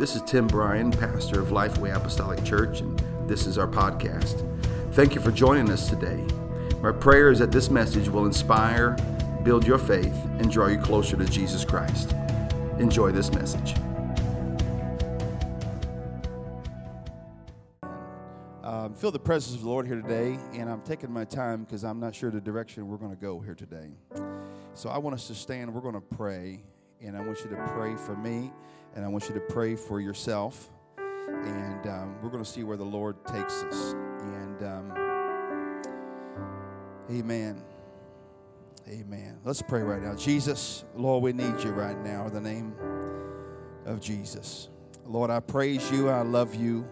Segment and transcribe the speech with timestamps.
[0.00, 2.98] This is Tim Bryan, pastor of Lifeway Apostolic Church, and
[3.28, 4.42] this is our podcast.
[4.94, 6.26] Thank you for joining us today.
[6.80, 8.96] My prayer is that this message will inspire,
[9.42, 12.14] build your faith, and draw you closer to Jesus Christ.
[12.78, 13.74] Enjoy this message.
[18.64, 21.84] Um, feel the presence of the Lord here today, and I'm taking my time because
[21.84, 23.90] I'm not sure the direction we're going to go here today.
[24.72, 25.74] So I want us to stand.
[25.74, 26.62] We're going to pray,
[27.02, 28.50] and I want you to pray for me,
[28.94, 32.76] and I want you to pray for yourself, and um, we're going to see where
[32.76, 33.92] the Lord takes us.
[33.92, 34.92] And um,
[37.10, 37.60] Amen.
[38.88, 39.40] Amen.
[39.44, 40.14] Let's pray right now.
[40.14, 42.74] Jesus, Lord, we need you right now in the name
[43.84, 44.68] of Jesus.
[45.04, 46.08] Lord, I praise you.
[46.08, 46.88] I love you.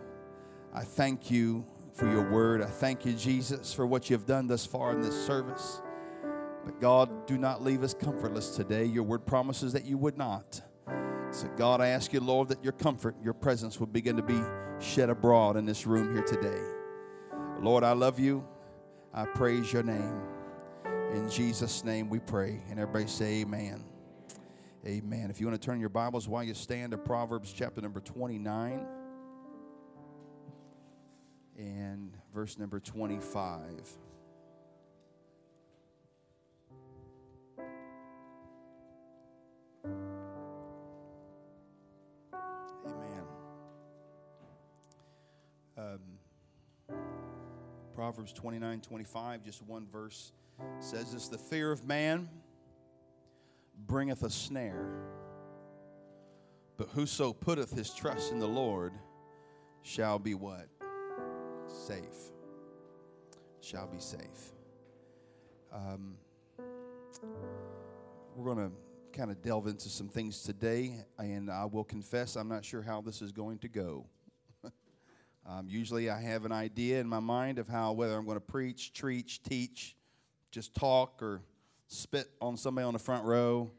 [0.74, 2.62] I thank you for your word.
[2.62, 5.82] I thank you, Jesus, for what you've done thus far in this service.
[6.64, 8.84] But God, do not leave us comfortless today.
[8.84, 10.60] Your word promises that you would not.
[11.30, 14.40] So, God, I ask you, Lord, that your comfort, your presence will begin to be
[14.80, 16.62] shed abroad in this room here today.
[17.60, 18.46] Lord, I love you.
[19.12, 20.22] I praise your name.
[21.12, 22.62] In Jesus' name we pray.
[22.70, 23.84] And everybody say, Amen.
[24.86, 25.28] Amen.
[25.30, 28.86] If you want to turn your Bibles while you stand to Proverbs chapter number 29
[31.58, 33.68] and verse number 25.
[48.28, 50.32] Proverbs 29 25, just one verse
[50.80, 52.28] says this The fear of man
[53.86, 54.90] bringeth a snare,
[56.76, 58.92] but whoso putteth his trust in the Lord
[59.82, 60.68] shall be what?
[61.66, 62.32] Safe.
[63.60, 64.52] Shall be safe.
[65.72, 66.16] Um,
[68.36, 68.72] we're going to
[69.18, 73.00] kind of delve into some things today, and I will confess I'm not sure how
[73.00, 74.06] this is going to go.
[75.48, 78.40] Um, usually, I have an idea in my mind of how whether I'm going to
[78.40, 79.96] preach, preach, teach,
[80.50, 81.40] just talk, or
[81.86, 83.70] spit on somebody on the front row,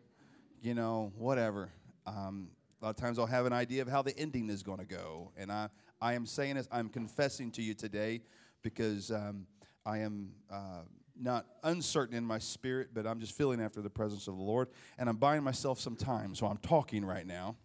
[0.63, 1.69] you know, whatever.
[2.07, 2.49] Um,
[2.81, 4.85] a lot of times I'll have an idea of how the ending is going to
[4.85, 5.69] go, and I,
[6.01, 8.21] I am saying this, I'm confessing to you today
[8.63, 9.45] because um,
[9.85, 10.31] I am.
[10.51, 10.81] Uh,
[11.21, 14.69] not uncertain in my spirit, but I'm just feeling after the presence of the Lord.
[14.97, 17.57] And I'm buying myself some time, so I'm talking right now.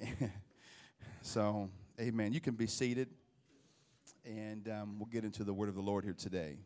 [1.20, 1.68] so,
[2.00, 2.32] amen.
[2.32, 3.08] You can be seated,
[4.24, 6.56] and um, we'll get into the word of the Lord here today.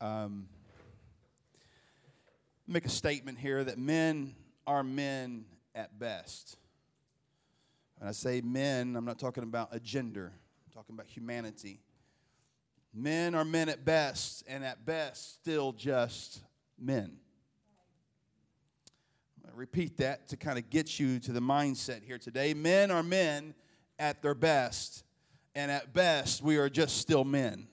[0.00, 0.48] Um,
[2.66, 4.34] make a statement here that men
[4.66, 5.44] are men
[5.74, 6.56] at best.
[7.98, 10.32] When I say men, I'm not talking about a gender,
[10.66, 11.80] I'm talking about humanity.
[12.92, 16.40] Men are men at best, and at best, still just
[16.78, 17.18] men.
[19.46, 22.54] I repeat that to kind of get you to the mindset here today.
[22.54, 23.54] Men are men
[23.98, 25.04] at their best,
[25.54, 27.66] and at best, we are just still men.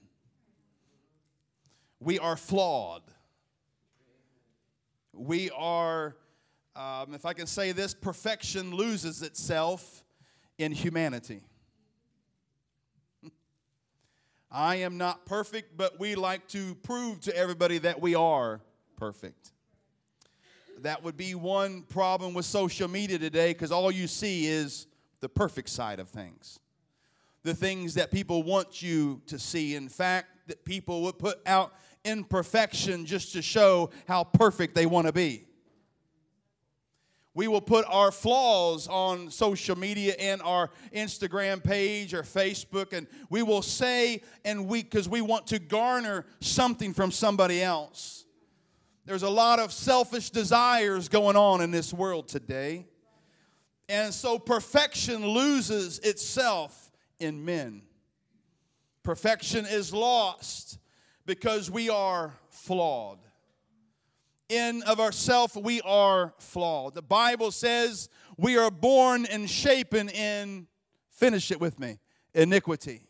[2.00, 3.04] We are flawed.
[5.14, 6.16] We are,
[6.76, 10.04] um, if I can say this, perfection loses itself
[10.58, 11.42] in humanity.
[14.50, 18.62] I am not perfect, but we like to prove to everybody that we are
[18.96, 19.52] perfect.
[20.80, 24.88] That would be one problem with social media today because all you see is
[25.20, 26.60] the perfect side of things.
[27.48, 29.76] The things that people want you to see.
[29.76, 35.08] In fact, that people would put out imperfection just to show how perfect they want
[35.08, 35.46] to be.
[37.34, 43.08] We will put our flaws on social media and our Instagram page or Facebook, and
[43.30, 48.26] we will say, and we, because we want to garner something from somebody else.
[49.06, 52.88] There's a lot of selfish desires going on in this world today.
[53.88, 56.87] And so perfection loses itself
[57.20, 57.84] in men.
[59.04, 60.80] Perfection is lost
[61.26, 63.20] because we are flawed
[64.50, 66.96] in of ourself we are flawed.
[66.96, 70.68] The Bible says we are born and shapen in,
[71.10, 72.00] finish it with me,
[72.34, 73.02] iniquity.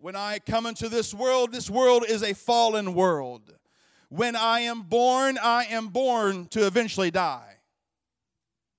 [0.00, 3.54] When I come into this world, this world is a fallen world.
[4.08, 7.56] When I am born, I am born to eventually die.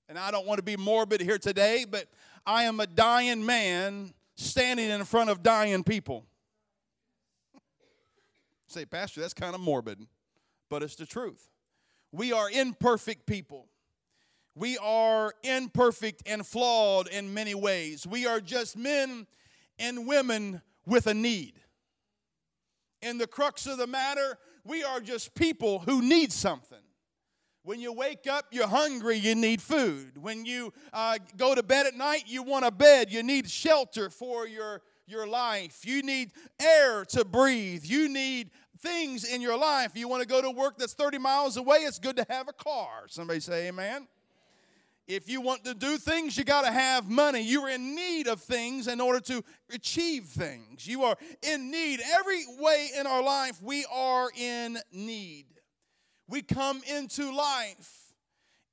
[0.07, 2.07] And I don't want to be morbid here today, but
[2.45, 6.25] I am a dying man standing in front of dying people.
[8.67, 10.05] Say, Pastor, that's kind of morbid
[10.69, 11.47] but it's the truth.
[12.11, 13.67] We are imperfect people.
[14.55, 18.07] We are imperfect and flawed in many ways.
[18.07, 19.27] We are just men
[19.77, 21.59] and women with a need.
[23.01, 26.77] In the crux of the matter, we are just people who need something.
[27.65, 30.21] When you wake up, you're hungry, you need food.
[30.21, 34.11] When you uh, go to bed at night, you want a bed, you need shelter
[34.11, 35.83] for your, your life.
[35.83, 36.29] You need
[36.61, 37.83] air to breathe.
[37.83, 39.93] You need things in your life.
[39.95, 42.53] You want to go to work that's 30 miles away, it's good to have a
[42.53, 43.05] car.
[43.07, 44.07] Somebody say amen.
[45.07, 47.41] If you want to do things, you got to have money.
[47.41, 50.85] You're in need of things in order to achieve things.
[50.85, 51.99] You are in need.
[52.15, 55.45] Every way in our life, we are in need.
[56.27, 58.13] We come into life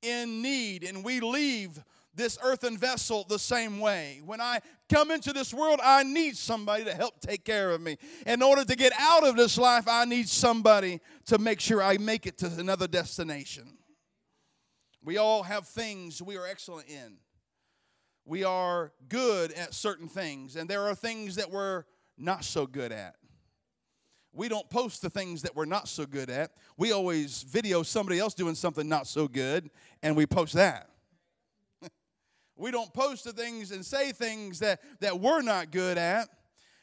[0.01, 1.81] in need and we leave
[2.15, 4.21] this earthen vessel the same way.
[4.23, 4.59] When I
[4.89, 7.97] come into this world, I need somebody to help take care of me.
[8.27, 11.97] In order to get out of this life, I need somebody to make sure I
[11.97, 13.77] make it to another destination.
[15.03, 17.17] We all have things we are excellent in.
[18.25, 21.83] We are good at certain things, and there are things that we're
[22.17, 23.15] not so good at
[24.33, 26.51] we don't post the things that we're not so good at.
[26.75, 29.69] We always video somebody else doing something not so good
[30.01, 30.89] and we post that.
[32.57, 36.29] we don't post the things and say things that, that we're not good at.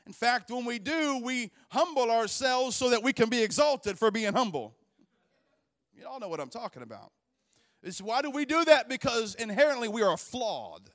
[0.06, 4.10] In fact, when we do, we humble ourselves so that we can be exalted for
[4.10, 4.74] being humble.
[5.92, 7.10] You all know what I'm talking about.
[7.82, 8.88] It's why do we do that?
[8.88, 10.90] Because inherently we are flawed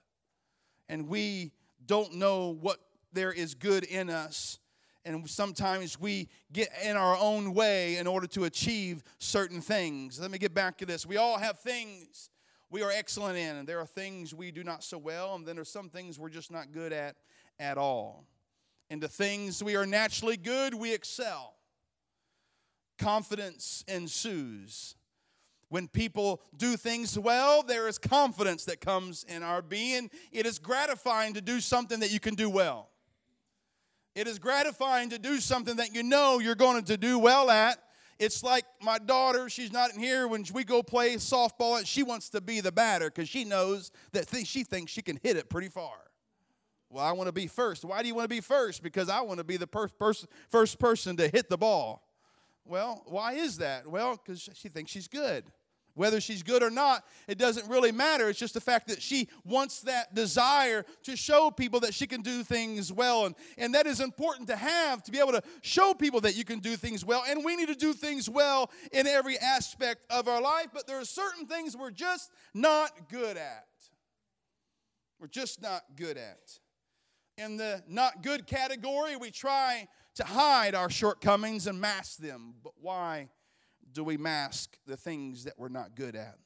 [0.88, 1.52] and we
[1.86, 2.80] don't know what
[3.12, 4.60] there is good in us
[5.06, 10.20] and sometimes we get in our own way in order to achieve certain things.
[10.20, 11.06] Let me get back to this.
[11.06, 12.30] We all have things
[12.72, 15.56] we are excellent in, and there are things we do not so well, and then
[15.56, 17.16] there's some things we're just not good at
[17.60, 18.26] at all.
[18.90, 21.54] And the things we are naturally good, we excel.
[22.98, 24.96] Confidence ensues.
[25.70, 30.10] When people do things well, there is confidence that comes in our being.
[30.32, 32.90] It is gratifying to do something that you can do well.
[34.16, 37.78] It is gratifying to do something that you know you're going to do well at.
[38.18, 40.26] It's like my daughter, she's not in here.
[40.28, 44.30] When we go play softball, she wants to be the batter because she knows that
[44.30, 45.98] th- she thinks she can hit it pretty far.
[46.90, 47.84] Well, I want to be first.
[47.84, 48.82] Why do you want to be first?
[48.82, 52.08] Because I want to be the per- pers- first person to hit the ball.
[52.64, 53.86] Well, why is that?
[53.86, 55.44] Well, because she thinks she's good.
[55.96, 58.28] Whether she's good or not, it doesn't really matter.
[58.30, 62.22] It's just the fact that she wants that desire to show people that she can
[62.22, 63.26] do things well.
[63.26, 66.44] And, and that is important to have to be able to show people that you
[66.44, 67.24] can do things well.
[67.28, 71.00] And we need to do things well in every aspect of our life, but there
[71.00, 73.66] are certain things we're just not good at.
[75.18, 76.60] We're just not good at.
[77.38, 82.56] In the not good category, we try to hide our shortcomings and mask them.
[82.62, 83.30] But why?
[83.96, 86.38] Do we mask the things that we're not good at?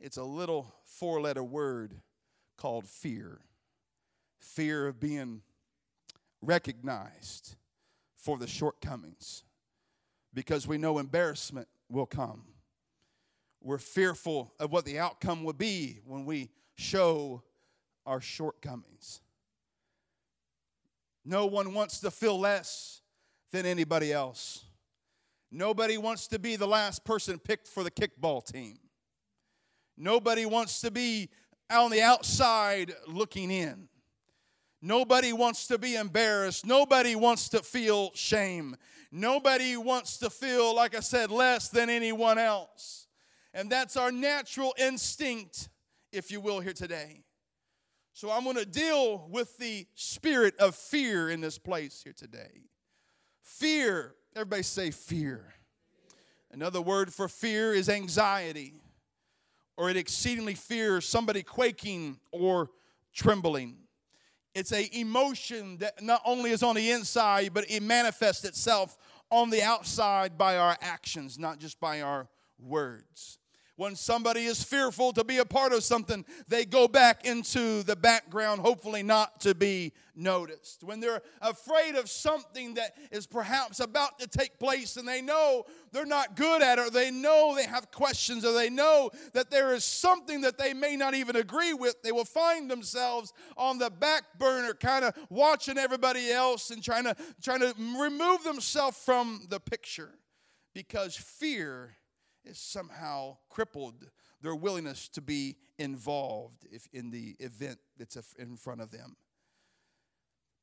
[0.00, 1.94] It's a little four letter word
[2.56, 3.40] called fear
[4.40, 5.42] fear of being
[6.42, 7.56] recognized
[8.16, 9.44] for the shortcomings
[10.32, 12.42] because we know embarrassment will come.
[13.60, 17.42] We're fearful of what the outcome will be when we show
[18.06, 19.20] our shortcomings.
[21.24, 23.02] No one wants to feel less
[23.50, 24.64] than anybody else.
[25.50, 28.78] Nobody wants to be the last person picked for the kickball team.
[29.96, 31.30] Nobody wants to be
[31.70, 33.88] on the outside looking in.
[34.80, 36.64] Nobody wants to be embarrassed.
[36.64, 38.76] Nobody wants to feel shame.
[39.10, 43.06] Nobody wants to feel, like I said, less than anyone else.
[43.54, 45.68] And that's our natural instinct,
[46.12, 47.24] if you will, here today.
[48.12, 52.66] So I'm going to deal with the spirit of fear in this place here today.
[53.42, 55.54] Fear Everybody say fear.
[56.50, 58.74] Another word for fear is anxiety,
[59.76, 62.70] or it exceedingly fears somebody quaking or
[63.12, 63.76] trembling.
[64.54, 68.96] It's a emotion that not only is on the inside, but it manifests itself
[69.30, 73.38] on the outside by our actions, not just by our words.
[73.78, 77.94] When somebody is fearful to be a part of something, they go back into the
[77.94, 80.82] background, hopefully not to be noticed.
[80.82, 85.64] When they're afraid of something that is perhaps about to take place and they know
[85.92, 89.48] they're not good at it, or they know they have questions, or they know that
[89.48, 93.78] there is something that they may not even agree with, they will find themselves on
[93.78, 98.98] the back burner, kind of watching everybody else and trying to, trying to remove themselves
[98.98, 100.18] from the picture
[100.74, 101.94] because fear
[102.44, 108.80] is somehow crippled their willingness to be involved if in the event that's in front
[108.80, 109.16] of them.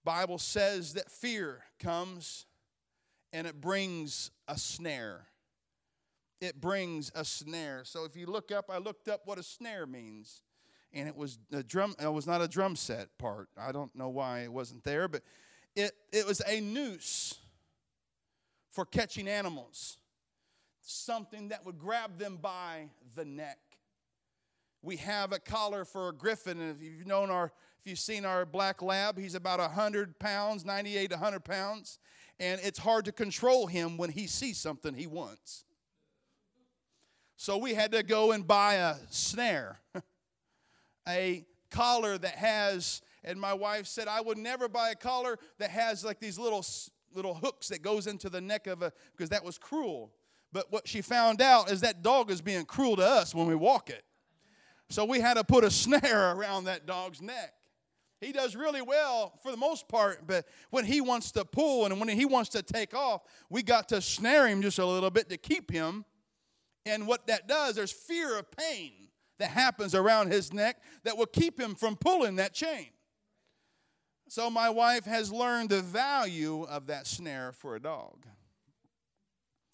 [0.04, 2.46] Bible says that fear comes
[3.34, 5.28] and it brings a snare.
[6.40, 7.82] It brings a snare.
[7.84, 10.44] So if you look up, I looked up what a snare means,
[10.94, 11.96] and it was a drum.
[12.00, 13.50] It was not a drum set part.
[13.58, 15.24] I don't know why it wasn't there, but
[15.76, 17.36] it it was a noose
[18.72, 19.98] for catching animals.
[20.86, 23.58] Something that would grab them by the neck.
[24.82, 28.24] We have a collar for a griffin, and if you've known our, if you've seen
[28.24, 31.98] our black lab, he's about 100 pounds, 98 to 100 pounds,
[32.40, 35.66] and it's hard to control him when he sees something he wants.
[37.36, 39.80] So we had to go and buy a snare,
[41.08, 45.72] a collar that has, and my wife said, I would never buy a collar that
[45.72, 46.64] has like these little
[47.14, 50.12] little hooks that goes into the neck of a because that was cruel.
[50.56, 53.56] But what she found out is that dog is being cruel to us when we
[53.56, 54.06] walk it.
[54.90, 57.52] So we had to put a snare around that dog's neck.
[58.22, 62.00] He does really well for the most part, but when he wants to pull and
[62.00, 65.28] when he wants to take off, we got to snare him just a little bit
[65.28, 66.06] to keep him.
[66.86, 69.10] And what that does, there's fear of pain
[69.40, 72.92] that happens around his neck that will keep him from pulling that chain.
[74.30, 78.26] So my wife has learned the value of that snare for a dog.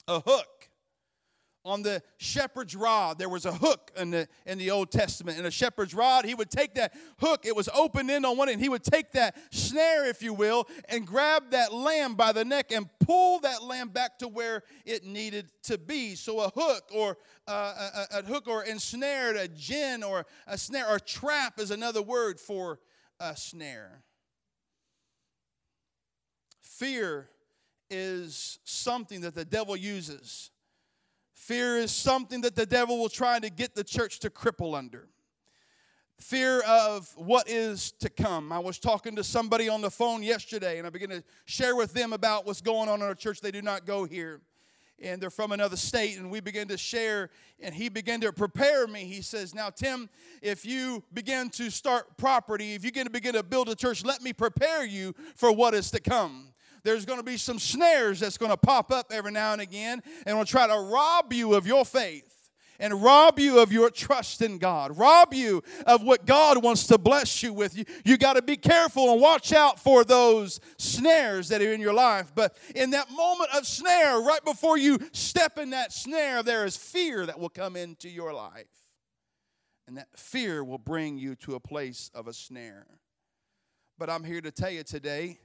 [0.08, 0.71] A hook.
[1.64, 5.38] On the shepherd's rod, there was a hook in the, in the Old Testament.
[5.38, 8.50] In a shepherd's rod, he would take that hook, it was opened in on one
[8.50, 8.60] end.
[8.62, 12.72] He would take that snare, if you will, and grab that lamb by the neck
[12.72, 16.16] and pull that lamb back to where it needed to be.
[16.16, 20.88] So a hook or uh, a, a, hook or ensnared, a gin or a snare
[20.88, 22.80] or trap is another word for
[23.20, 24.04] a snare.
[26.62, 27.30] Fear
[27.92, 30.51] is something that the devil uses.
[31.42, 35.08] Fear is something that the devil will try to get the church to cripple under.
[36.20, 38.52] Fear of what is to come.
[38.52, 41.96] I was talking to somebody on the phone yesterday, and I began to share with
[41.96, 43.42] them about what's going on in our church.
[43.42, 44.40] They do not go here
[45.02, 48.86] and they're from another state and we began to share and he began to prepare
[48.86, 50.08] me he says now tim
[50.44, 54.06] if you begin to start property if you're going to begin to build a church
[54.06, 58.20] let me prepare you for what is to come there's going to be some snares
[58.20, 61.54] that's going to pop up every now and again and will try to rob you
[61.54, 62.32] of your faith
[62.82, 66.98] and rob you of your trust in God, rob you of what God wants to
[66.98, 67.78] bless you with.
[67.78, 71.80] You, you got to be careful and watch out for those snares that are in
[71.80, 72.32] your life.
[72.34, 76.76] But in that moment of snare, right before you step in that snare, there is
[76.76, 78.66] fear that will come into your life.
[79.88, 82.88] And that fear will bring you to a place of a snare.
[84.00, 85.38] But I'm here to tell you today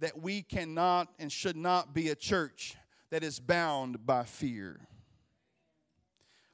[0.00, 2.76] that we cannot and should not be a church
[3.10, 4.80] that is bound by fear.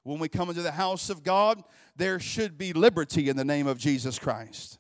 [0.05, 1.63] When we come into the house of God,
[1.97, 4.79] there should be liberty in the name of Jesus Christ.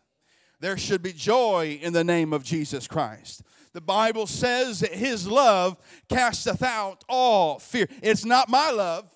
[0.60, 3.42] There should be joy in the name of Jesus Christ.
[3.72, 5.76] The Bible says that His love
[6.08, 7.88] casteth out all fear.
[8.02, 9.10] It's not my love.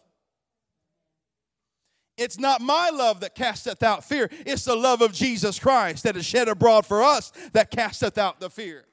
[2.16, 4.30] It's not my love that casteth out fear.
[4.46, 8.40] It's the love of Jesus Christ that is shed abroad for us that casteth out
[8.40, 8.86] the fear.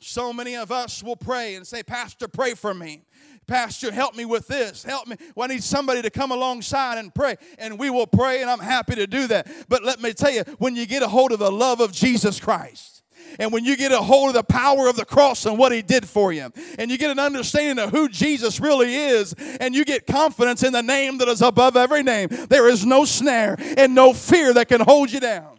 [0.00, 3.04] So many of us will pray and say, Pastor, pray for me.
[3.46, 4.82] Pastor, help me with this.
[4.84, 5.16] Help me.
[5.34, 7.36] Well, I need somebody to come alongside and pray.
[7.58, 9.48] And we will pray, and I'm happy to do that.
[9.68, 12.40] But let me tell you, when you get a hold of the love of Jesus
[12.40, 13.02] Christ,
[13.38, 15.82] and when you get a hold of the power of the cross and what he
[15.82, 19.84] did for you, and you get an understanding of who Jesus really is, and you
[19.84, 23.94] get confidence in the name that is above every name, there is no snare and
[23.94, 25.53] no fear that can hold you down.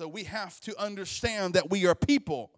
[0.00, 2.50] So we have to understand that we are people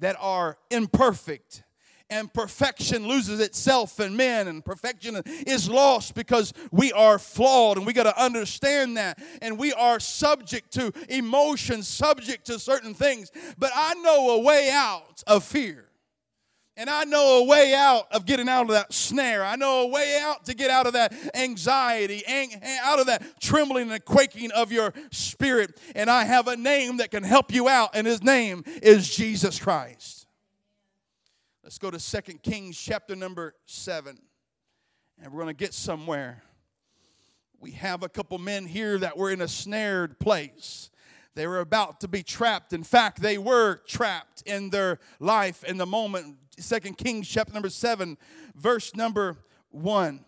[0.00, 1.62] that are imperfect.
[2.10, 7.86] And perfection loses itself in men and perfection is lost because we are flawed and
[7.86, 9.18] we got to understand that.
[9.40, 13.32] And we are subject to emotions subject to certain things.
[13.56, 15.86] But i know a way out of fear
[16.80, 19.44] and I know a way out of getting out of that snare.
[19.44, 22.22] I know a way out to get out of that anxiety,
[22.82, 25.78] out of that trembling and quaking of your spirit.
[25.94, 29.58] And I have a name that can help you out, and his name is Jesus
[29.58, 30.26] Christ.
[31.62, 34.16] Let's go to Second Kings chapter number 7.
[35.22, 36.42] And we're going to get somewhere.
[37.60, 40.90] We have a couple men here that were in a snared place.
[41.34, 42.72] They were about to be trapped.
[42.72, 46.36] In fact, they were trapped in their life in the moment.
[46.60, 48.16] Second Kings chapter number 7,
[48.54, 49.38] verse number
[49.70, 50.24] 1.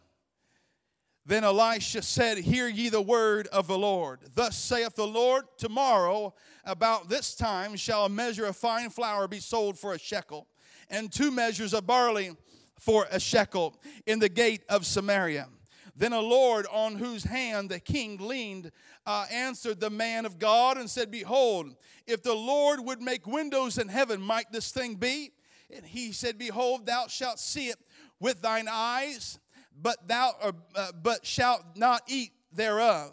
[1.25, 4.21] Then Elisha said, Hear ye the word of the Lord.
[4.35, 6.35] Thus saith the Lord, Tomorrow
[6.65, 10.49] about this time shall a measure of fine flour be sold for a shekel,
[10.91, 12.33] and two measures of barley
[12.79, 15.49] for a shekel in the gate of Samaria.
[15.95, 18.73] Then a Lord on whose hand the king leaned
[19.07, 23.79] uh, answered the man of God and said, Behold, if the Lord would make windows
[23.79, 25.33] in heaven, might this thing be?
[25.75, 27.79] And he said, Behold, thou shalt see it
[28.21, 29.38] with thine eyes,
[29.81, 33.12] but thou uh, uh, but shalt not eat thereof.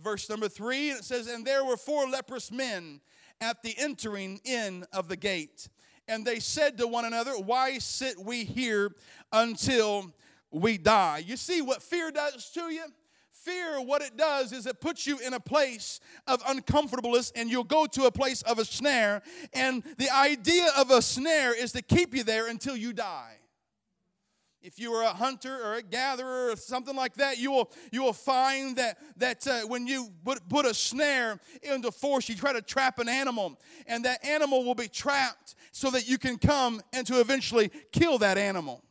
[0.00, 3.00] Verse number three, it says, And there were four leprous men
[3.40, 5.68] at the entering in of the gate
[6.08, 8.90] and they said to one another, Why sit we here
[9.30, 10.10] until
[10.50, 11.22] we die?
[11.24, 12.86] You see what fear does to you?
[13.48, 17.64] Fear, what it does is it puts you in a place of uncomfortableness and you'll
[17.64, 19.22] go to a place of a snare.
[19.54, 23.36] And the idea of a snare is to keep you there until you die.
[24.60, 28.02] If you are a hunter or a gatherer or something like that, you will, you
[28.02, 32.52] will find that, that uh, when you put, put a snare into force, you try
[32.52, 36.82] to trap an animal, and that animal will be trapped so that you can come
[36.92, 38.82] and to eventually kill that animal.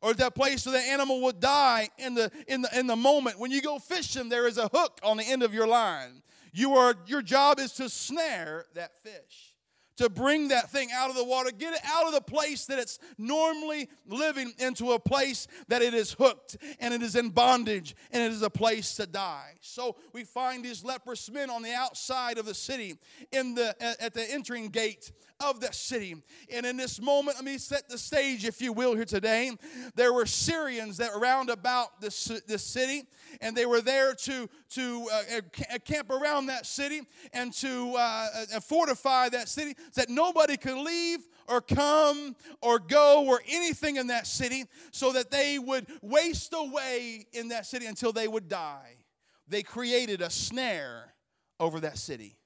[0.00, 3.38] Or that place where the animal will die in the, in, the, in the moment.
[3.38, 6.22] When you go fishing, there is a hook on the end of your line.
[6.52, 9.56] You are, your job is to snare that fish
[9.98, 12.78] to bring that thing out of the water, get it out of the place that
[12.78, 17.96] it's normally living into a place that it is hooked and it is in bondage
[18.12, 19.54] and it is a place to die.
[19.60, 22.96] So we find these leprous men on the outside of the city
[23.32, 25.10] in the at the entering gate
[25.40, 26.16] of the city.
[26.52, 29.52] And in this moment, let me set the stage, if you will, here today.
[29.94, 33.04] There were Syrians that round about this, this city,
[33.40, 37.02] and they were there to, to uh, camp around that city
[37.32, 42.78] and to uh, uh, fortify that city so that nobody could leave or come or
[42.78, 47.86] go or anything in that city so that they would waste away in that city
[47.86, 48.96] until they would die.
[49.46, 51.14] They created a snare
[51.60, 52.36] over that city.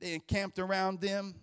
[0.00, 1.34] They encamped around them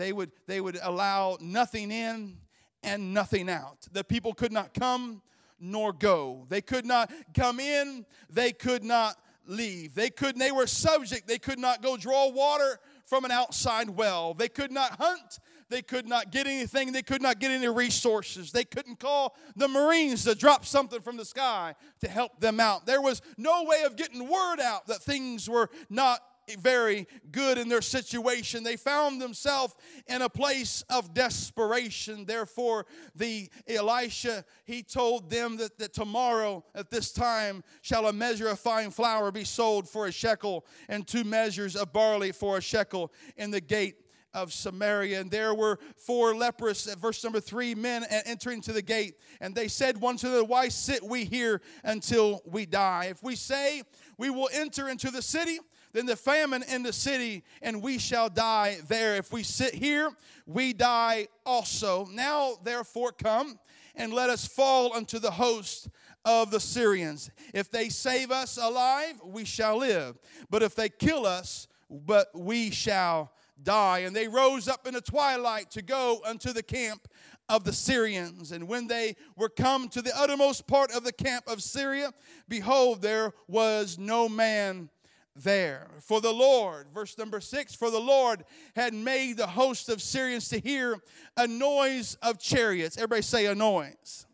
[0.00, 2.38] they would, they would allow nothing in
[2.82, 3.86] and nothing out.
[3.92, 5.22] The people could not come
[5.60, 6.46] nor go.
[6.48, 9.16] They could not come in, they could not
[9.46, 9.94] leave.
[9.94, 11.26] They could they were subject.
[11.26, 14.32] They could not go draw water from an outside well.
[14.32, 15.40] They could not hunt.
[15.68, 16.92] They could not get anything.
[16.92, 18.50] They could not get any resources.
[18.50, 22.86] They couldn't call the Marines to drop something from the sky to help them out.
[22.86, 26.20] There was no way of getting word out that things were not
[26.56, 28.62] very good in their situation.
[28.62, 29.74] They found themselves
[30.06, 32.24] in a place of desperation.
[32.24, 38.48] Therefore, the Elisha, he told them that, that tomorrow at this time shall a measure
[38.48, 42.60] of fine flour be sold for a shekel, and two measures of barley for a
[42.60, 43.96] shekel in the gate
[44.32, 45.20] of Samaria.
[45.20, 49.14] And there were four lepers, at verse number three, men entering to the gate.
[49.40, 53.06] And they said one to the other, Why sit we here until we die?
[53.10, 53.82] If we say
[54.18, 55.58] we will enter into the city,
[55.92, 59.16] then the famine in the city, and we shall die there.
[59.16, 60.10] If we sit here,
[60.46, 62.06] we die also.
[62.12, 63.58] Now, therefore, come
[63.96, 65.88] and let us fall unto the host
[66.24, 67.30] of the Syrians.
[67.54, 70.18] If they save us alive, we shall live.
[70.48, 74.00] But if they kill us, but we shall die.
[74.00, 77.08] And they rose up in the twilight to go unto the camp
[77.48, 78.52] of the Syrians.
[78.52, 82.12] And when they were come to the uttermost part of the camp of Syria,
[82.48, 84.88] behold, there was no man
[85.36, 85.88] there.
[86.00, 90.48] For the Lord, verse number six, for the Lord had made the host of Syrians
[90.48, 90.98] to hear
[91.36, 92.96] a noise of chariots.
[92.96, 94.26] Everybody say a noise.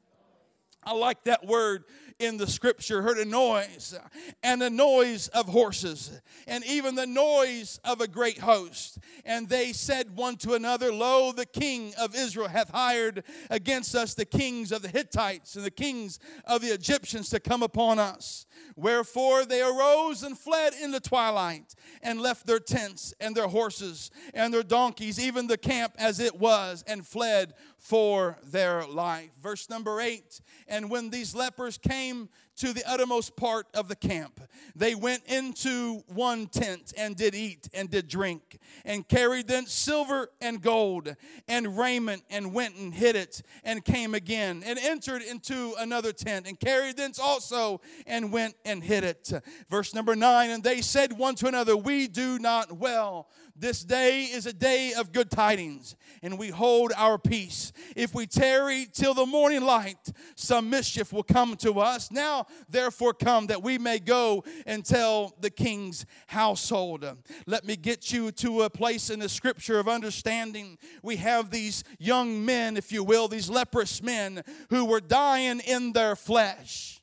[0.82, 1.84] I like that word
[2.18, 3.94] in the scripture heard a noise
[4.42, 8.98] and the noise of horses and even the noise of a great host.
[9.24, 14.14] And they said one to another, Lo, the king of Israel hath hired against us
[14.14, 18.46] the kings of the Hittites and the kings of the Egyptians to come upon us.
[18.76, 24.10] Wherefore they arose and fled in the twilight and left their tents and their horses
[24.32, 27.54] and their donkeys, even the camp as it was, and fled
[27.86, 29.30] for their life.
[29.40, 34.40] Verse number eight And when these lepers came to the uttermost part of the camp.
[34.74, 40.30] They went into one tent and did eat and did drink, and carried thence silver
[40.40, 41.14] and gold
[41.48, 46.46] and raiment, and went and hid it, and came again, and entered into another tent,
[46.46, 49.32] and carried thence also, and went and hid it.
[49.68, 53.28] Verse number nine And they said one to another, We do not well.
[53.58, 57.72] This day is a day of good tidings, and we hold our peace.
[57.94, 62.10] If we tarry till the morning light, some mischief will come to us.
[62.10, 67.04] Now therefore come that we may go and tell the king's household.
[67.46, 70.78] Let me get you to a place in the scripture of understanding.
[71.02, 75.92] We have these young men, if you will, these leprous men who were dying in
[75.92, 77.00] their flesh.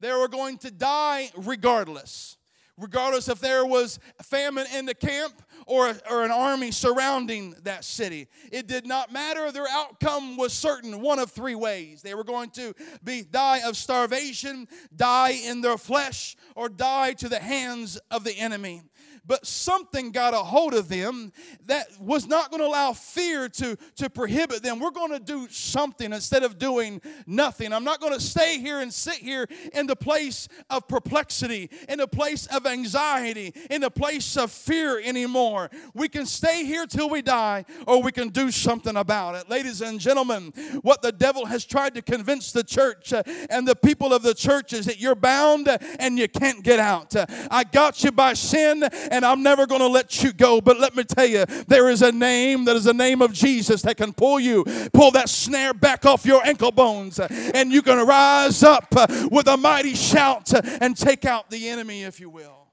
[0.00, 2.36] They were going to die regardless
[2.78, 8.28] regardless if there was famine in the camp or, or an army surrounding that city.
[8.50, 9.50] It did not matter.
[9.52, 12.02] Their outcome was certain one of three ways.
[12.02, 17.28] They were going to be die of starvation, die in their flesh, or die to
[17.28, 18.82] the hands of the enemy
[19.26, 21.32] but something got a hold of them
[21.66, 24.80] that was not going to allow fear to, to prohibit them.
[24.80, 27.72] We're going to do something instead of doing nothing.
[27.72, 31.98] I'm not going to stay here and sit here in the place of perplexity, in
[31.98, 35.70] the place of anxiety, in the place of fear anymore.
[35.94, 39.48] We can stay here till we die, or we can do something about it.
[39.48, 43.76] Ladies and gentlemen, what the devil has tried to convince the church uh, and the
[43.76, 47.14] people of the church is that you're bound and you can't get out.
[47.14, 48.82] Uh, I got you by sin,
[49.12, 50.60] and I'm never going to let you go.
[50.60, 53.82] But let me tell you, there is a name that is the name of Jesus
[53.82, 58.04] that can pull you, pull that snare back off your ankle bones, and you can
[58.06, 62.30] rise up uh, with a mighty shout uh, and take out the enemy, if you
[62.30, 62.68] will.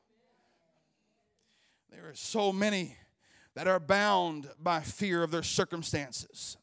[1.92, 2.96] There are so many
[3.56, 6.56] that are bound by fear of their circumstances.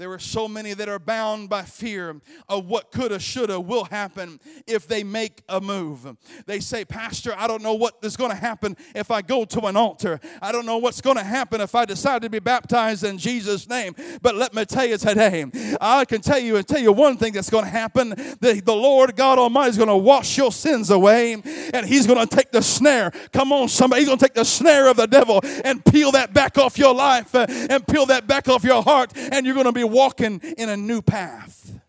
[0.00, 4.40] There are so many that are bound by fear of what coulda, shoulda, will happen
[4.66, 6.16] if they make a move.
[6.46, 9.66] They say, Pastor, I don't know what is going to happen if I go to
[9.66, 10.18] an altar.
[10.40, 13.68] I don't know what's going to happen if I decide to be baptized in Jesus'
[13.68, 13.94] name.
[14.22, 15.44] But let me tell you today,
[15.82, 18.14] I can tell you and tell you one thing that's going to happen.
[18.40, 22.26] The, the Lord God Almighty is going to wash your sins away and He's going
[22.26, 23.10] to take the snare.
[23.34, 24.00] Come on, somebody.
[24.00, 26.94] He's going to take the snare of the devil and peel that back off your
[26.94, 30.40] life uh, and peel that back off your heart, and you're going to be walking
[30.56, 31.80] in a new path.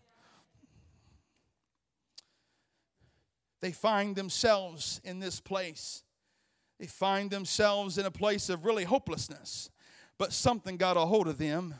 [3.60, 6.02] They find themselves in this place.
[6.80, 9.70] They find themselves in a place of really hopelessness.
[10.18, 11.74] But something got a hold of them,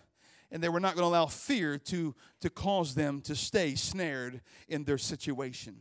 [0.50, 4.40] and they were not going to allow fear to, to cause them to stay snared
[4.68, 5.80] in their situation.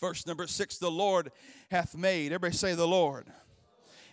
[0.00, 1.30] Verse number six the Lord
[1.70, 2.32] hath made.
[2.32, 3.26] Everybody say, The Lord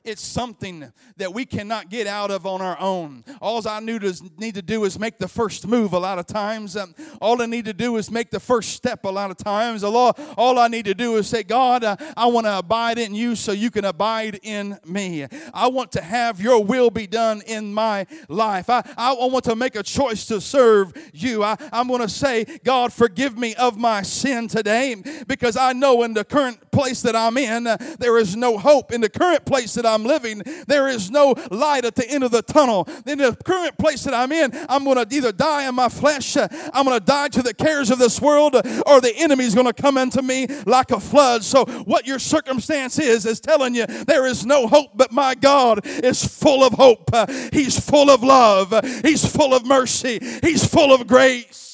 [0.03, 3.23] it's something that we cannot get out of on our own.
[3.41, 6.75] All I need to do is make the first move a lot of times.
[6.75, 9.83] Um, all I need to do is make the first step a lot of times.
[9.83, 13.13] All, all I need to do is say, God, uh, I want to abide in
[13.13, 15.27] you so you can abide in me.
[15.53, 18.69] I want to have your will be done in my life.
[18.69, 21.43] I, I want to make a choice to serve you.
[21.43, 24.95] I, I'm going to say, God, forgive me of my sin today
[25.27, 28.91] because I know in the current place that I'm in, uh, there is no hope.
[28.91, 32.31] In the current place that I'm living, there is no light at the end of
[32.31, 32.87] the tunnel.
[33.05, 36.37] In the current place that I'm in, I'm going to either die in my flesh,
[36.37, 39.45] uh, I'm going to die to the cares of this world, uh, or the enemy
[39.45, 41.43] is going to come into me like a flood.
[41.43, 45.85] So, what your circumstance is, is telling you there is no hope, but my God
[45.85, 47.09] is full of hope.
[47.13, 48.73] Uh, he's full of love,
[49.03, 51.70] He's full of mercy, He's full of grace.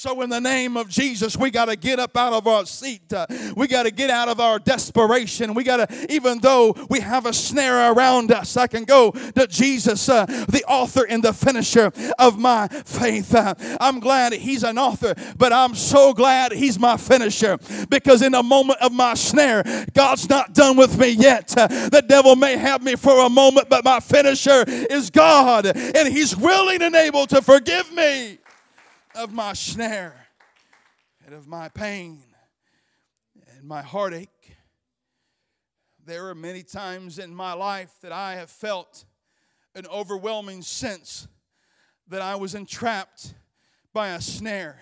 [0.00, 3.12] So, in the name of Jesus, we got to get up out of our seat.
[3.12, 5.52] Uh, we got to get out of our desperation.
[5.52, 9.46] We got to, even though we have a snare around us, I can go to
[9.46, 13.34] Jesus, uh, the author and the finisher of my faith.
[13.34, 17.58] Uh, I'm glad He's an author, but I'm so glad He's my finisher
[17.90, 21.54] because in the moment of my snare, God's not done with me yet.
[21.54, 26.08] Uh, the devil may have me for a moment, but my finisher is God, and
[26.08, 28.38] He's willing and able to forgive me
[29.14, 30.26] of my snare
[31.24, 32.22] and of my pain
[33.56, 34.56] and my heartache.
[36.04, 39.04] There are many times in my life that I have felt
[39.74, 41.28] an overwhelming sense
[42.08, 43.34] that I was entrapped
[43.92, 44.80] by a snare.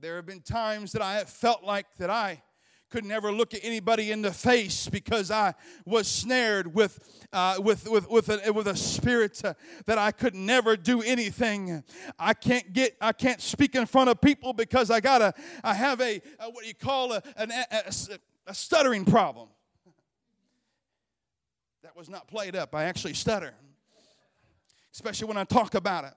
[0.00, 2.42] There have been times that I have felt like that I
[2.90, 7.88] could never look at anybody in the face because I was snared with, uh, with,
[7.88, 9.54] with, with, a, with a spirit uh,
[9.86, 11.82] that I could never do anything.
[12.18, 15.74] I can't get, I can't speak in front of people because I got a, I
[15.74, 17.92] have a, a what do you call a, an, a,
[18.46, 19.48] a stuttering problem.
[21.82, 22.74] That was not played up.
[22.74, 23.54] I actually stutter,
[24.92, 26.14] especially when I talk about it.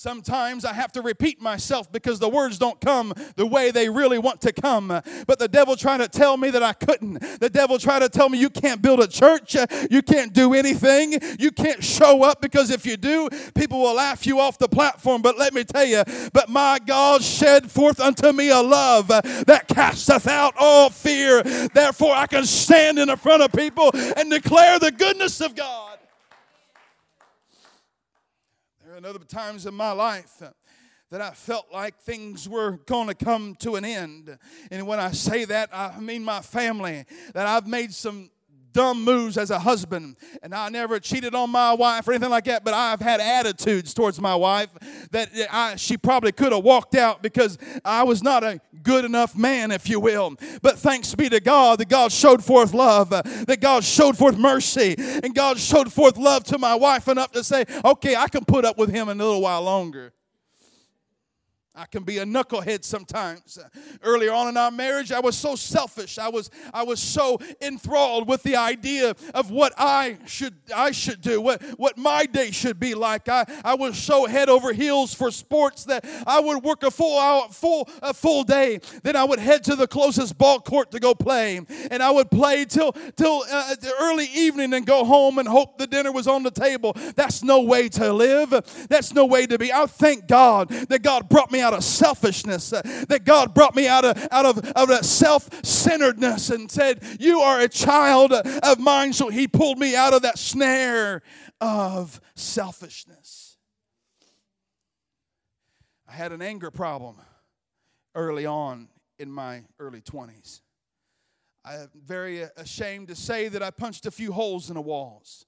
[0.00, 4.16] Sometimes I have to repeat myself because the words don't come the way they really
[4.16, 4.88] want to come.
[5.26, 7.18] But the devil trying to tell me that I couldn't.
[7.38, 9.56] The devil trying to tell me you can't build a church,
[9.90, 14.26] you can't do anything, you can't show up because if you do, people will laugh
[14.26, 15.20] you off the platform.
[15.20, 19.66] But let me tell you, but my God shed forth unto me a love that
[19.68, 21.42] casteth out all fear.
[21.42, 25.89] Therefore, I can stand in the front of people and declare the goodness of God
[29.00, 30.42] and other times in my life
[31.10, 34.36] that I felt like things were going to come to an end.
[34.70, 38.30] And when I say that, I mean my family, that I've made some
[38.72, 40.16] dumb moves as a husband.
[40.42, 43.94] And I never cheated on my wife or anything like that but I've had attitudes
[43.94, 44.68] towards my wife
[45.10, 49.36] that I, she probably could have walked out because I was not a good enough
[49.36, 50.36] man if you will.
[50.62, 54.94] But thanks be to God that God showed forth love that God showed forth mercy
[54.98, 58.64] and God showed forth love to my wife enough to say okay I can put
[58.64, 60.12] up with him a little while longer
[61.72, 63.56] I can be a knucklehead sometimes.
[64.02, 66.18] Earlier on in our marriage, I was so selfish.
[66.18, 71.20] I was I was so enthralled with the idea of what I should I should
[71.20, 73.28] do, what, what my day should be like.
[73.28, 77.18] I, I was so head over heels for sports that I would work a full
[77.18, 78.80] hour, full a full day.
[79.04, 82.32] Then I would head to the closest ball court to go play, and I would
[82.32, 86.42] play till till uh, early evening and go home and hope the dinner was on
[86.42, 86.96] the table.
[87.14, 88.50] That's no way to live.
[88.88, 89.72] That's no way to be.
[89.72, 93.86] I thank God that God brought me out of selfishness, uh, that God brought me
[93.86, 98.78] out of, out of, out of self centeredness and said, You are a child of
[98.78, 99.12] mine.
[99.12, 101.22] So He pulled me out of that snare
[101.60, 103.58] of selfishness.
[106.08, 107.16] I had an anger problem
[108.14, 110.60] early on in my early 20s.
[111.64, 115.46] I'm very ashamed to say that I punched a few holes in the walls.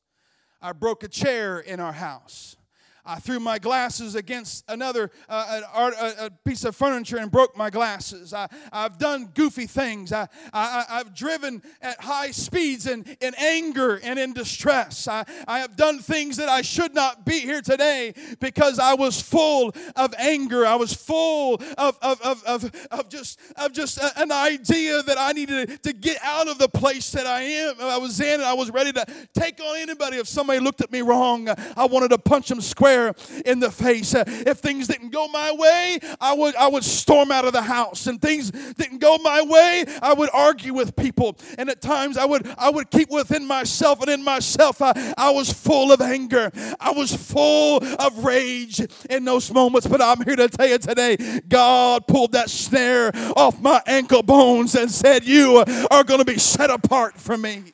[0.61, 2.57] I broke a chair in our house.
[3.05, 7.69] I threw my glasses against another uh, art, a piece of furniture and broke my
[7.69, 8.33] glasses.
[8.33, 10.13] I, I've done goofy things.
[10.13, 15.09] I, I, I've driven at high speeds in, in anger and in distress.
[15.09, 19.21] I, I have done things that I should not be here today because I was
[19.21, 20.65] full of anger.
[20.65, 25.33] I was full of, of, of, of, of just, of just an idea that I
[25.33, 27.75] needed to get out of the place that I am.
[27.81, 30.19] I was in and I was ready to take on anybody.
[30.19, 33.71] If somebody looked at me wrong, I wanted to punch them square square in the
[33.71, 34.15] face.
[34.15, 37.63] Uh, if things didn't go my way, I would I would storm out of the
[37.63, 38.07] house.
[38.07, 41.37] And things didn't go my way, I would argue with people.
[41.59, 45.31] And at times I would I would keep within myself and in myself I, I
[45.31, 46.51] was full of anger.
[46.81, 49.87] I was full of rage in those moments.
[49.87, 51.17] But I'm here to tell you today,
[51.49, 56.39] God pulled that snare off my ankle bones and said, You are going to be
[56.39, 57.73] set apart from me.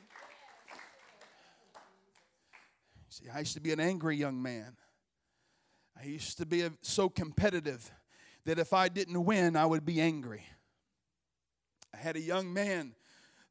[3.09, 4.78] See, I used to be an angry young man.
[6.01, 7.91] I used to be so competitive
[8.45, 10.45] that if I didn't win, I would be angry.
[11.93, 12.95] I had a young man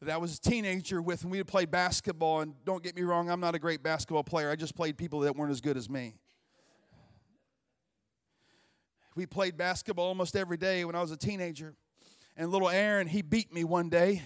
[0.01, 2.41] that I was a teenager with, and we would play basketball.
[2.41, 4.49] And don't get me wrong, I'm not a great basketball player.
[4.49, 6.15] I just played people that weren't as good as me.
[9.15, 11.73] We played basketball almost every day when I was a teenager.
[12.37, 14.21] And little Aaron, he beat me one day.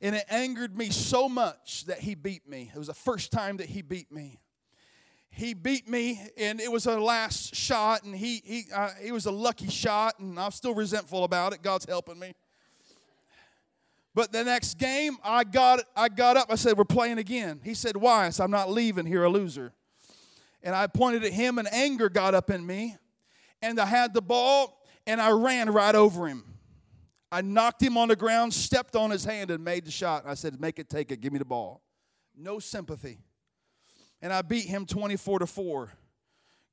[0.00, 2.72] And it angered me so much that he beat me.
[2.74, 4.40] It was the first time that he beat me
[5.34, 9.30] he beat me and it was a last shot and he he uh, was a
[9.30, 11.62] lucky shot and I'm still resentful about it.
[11.62, 12.34] God's helping me.
[14.14, 16.48] But the next game, I got I got up.
[16.50, 19.30] I said, "We're playing again." He said, "Why?" I said, "I'm not leaving here a
[19.30, 19.72] loser."
[20.62, 22.96] And I pointed at him, and anger got up in me.
[23.62, 26.44] And I had the ball, and I ran right over him.
[27.32, 30.24] I knocked him on the ground, stepped on his hand, and made the shot.
[30.26, 31.82] I said, "Make it, take it, give me the ball."
[32.36, 33.18] No sympathy
[34.22, 35.92] and I beat him 24 to 4.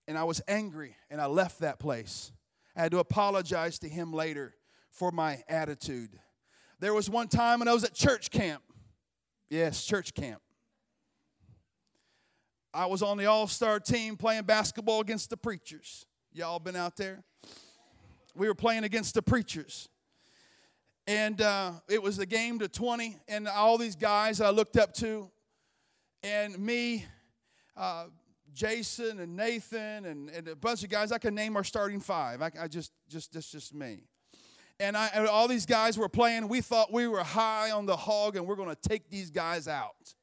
[0.07, 2.31] And I was angry and I left that place.
[2.75, 4.55] I had to apologize to him later
[4.91, 6.11] for my attitude.
[6.79, 8.63] There was one time when I was at church camp.
[9.49, 10.41] Yes, church camp.
[12.73, 16.05] I was on the all star team playing basketball against the preachers.
[16.31, 17.23] Y'all been out there?
[18.35, 19.89] We were playing against the preachers.
[21.07, 24.93] And uh, it was a game to 20, and all these guys I looked up
[24.95, 25.31] to,
[26.21, 27.05] and me
[27.79, 28.05] uh,
[28.53, 31.11] Jason and Nathan and, and, a bunch of guys.
[31.11, 32.41] I can name our starting five.
[32.41, 34.03] I, I just, just, that's just me.
[34.79, 36.47] And, I, and all these guys were playing.
[36.49, 39.67] We thought we were high on the hog and we're going to take these guys
[39.67, 40.13] out.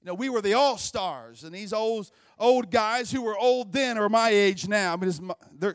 [0.00, 3.72] You know, we were the all stars, and these old old guys who were old
[3.72, 4.92] then are my age now.
[4.92, 5.74] I mean, they're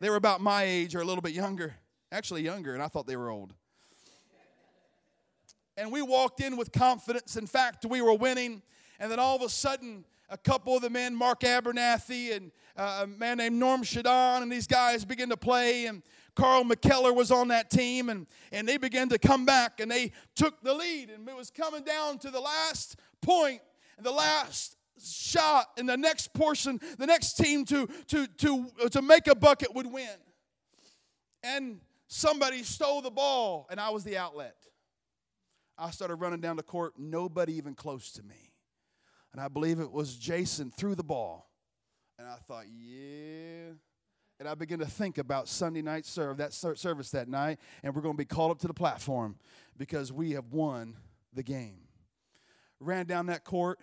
[0.00, 1.72] they were about my age or a little bit younger,
[2.10, 3.54] actually younger, and I thought they were old.
[5.76, 7.36] And we walked in with confidence.
[7.36, 8.60] In fact, we were winning,
[8.98, 13.00] and then all of a sudden, a couple of the men, Mark Abernathy and uh,
[13.02, 15.86] a man named Norm Shadon, and these guys began to play.
[15.86, 16.02] And
[16.34, 20.12] Carl McKellar was on that team, and, and they began to come back and they
[20.34, 21.10] took the lead.
[21.10, 23.60] And it was coming down to the last point,
[24.00, 29.26] the last shot, and the next portion, the next team to, to, to, to make
[29.26, 30.08] a bucket would win.
[31.42, 34.56] And somebody stole the ball, and I was the outlet.
[35.76, 38.43] I started running down the court, nobody even close to me
[39.34, 41.50] and I believe it was Jason threw the ball.
[42.20, 43.72] And I thought, yeah.
[44.38, 48.00] And I began to think about Sunday night serve, that service that night, and we're
[48.00, 49.34] going to be called up to the platform
[49.76, 50.96] because we have won
[51.32, 51.80] the game.
[52.78, 53.80] Ran down that court,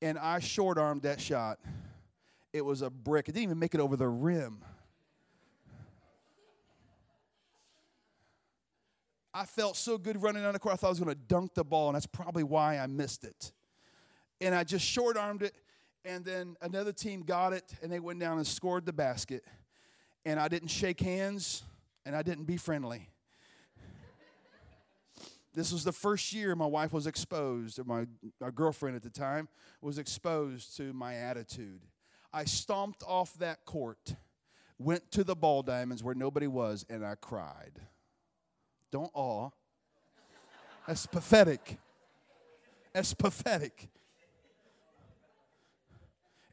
[0.00, 1.58] and I short armed that shot.
[2.52, 3.28] It was a brick.
[3.28, 4.64] It didn't even make it over the rim.
[9.34, 10.74] I felt so good running down the court.
[10.74, 13.24] I thought I was going to dunk the ball, and that's probably why I missed
[13.24, 13.52] it
[14.40, 15.54] and I just short armed it.
[16.04, 19.44] And then another team got it, and they went down and scored the basket.
[20.24, 21.64] And I didn't shake hands
[22.04, 23.10] and I didn't be friendly.
[25.52, 28.06] This was the first year my wife was exposed, or my,
[28.40, 29.48] my girlfriend at the time
[29.80, 31.80] was exposed to my attitude.
[32.32, 34.16] I stomped off that court,
[34.78, 37.80] went to the ball diamonds where nobody was, and I cried.
[38.92, 39.50] Don't awe.
[40.86, 41.78] That's pathetic.
[42.92, 43.88] That's pathetic.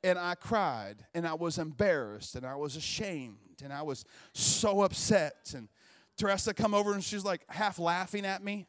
[0.04, 4.82] And I cried, and I was embarrassed, and I was ashamed, and I was so
[4.82, 5.54] upset.
[5.56, 5.70] And
[6.18, 8.68] Teresa come over, and she's like half laughing at me,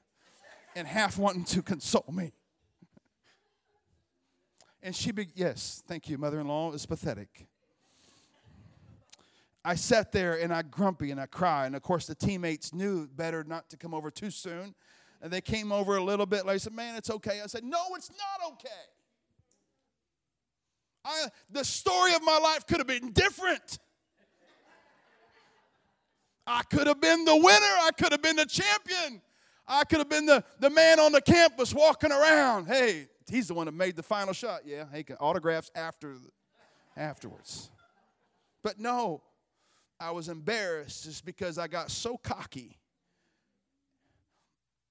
[0.76, 2.32] and half wanting to console me.
[4.80, 6.72] And she, be, yes, thank you, mother-in-law.
[6.74, 7.46] It's pathetic.
[9.64, 11.64] I sat there and I grumpy and I cry.
[11.64, 14.74] And of course, the teammates knew better not to come over too soon.
[15.22, 16.44] And they came over a little bit.
[16.44, 18.68] Like I said, "Man, it's okay." I said, "No, it's not okay."
[21.04, 23.78] I, the story of my life could have been different.
[26.46, 27.46] I could have been the winner.
[27.50, 29.20] I could have been the champion.
[29.66, 32.66] I could have been the, the man on the campus walking around.
[32.66, 34.60] Hey, he's the one that made the final shot.
[34.64, 36.16] Yeah, he can autographs after
[36.96, 37.70] afterwards.
[38.62, 39.22] But no,
[39.98, 42.78] I was embarrassed just because I got so cocky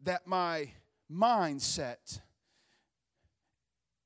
[0.03, 0.69] that my
[1.11, 2.19] mindset